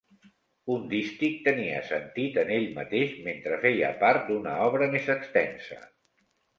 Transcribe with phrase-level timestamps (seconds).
[0.75, 5.85] Un dístic tenia sentit en ell mateix mentre feia part d'una obra més extensa.